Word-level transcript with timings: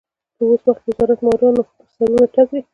په 0.37 0.43
اوس 0.49 0.61
وخت 0.67 0.81
کې 0.83 0.89
وزارت 0.91 1.19
مارانو 1.27 1.61
پر 1.69 1.85
سرونو 1.95 2.25
تګ 2.35 2.47
دی. 2.53 2.61